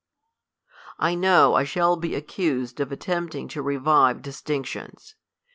I 0.97 1.13
know 1.13 1.53
I 1.53 1.63
shall 1.63 1.95
be 1.95 2.15
accused 2.15 2.79
of 2.79 2.91
attempting 2.91 3.47
to 3.49 3.61
revive 3.61 4.23
distinctions. 4.23 5.13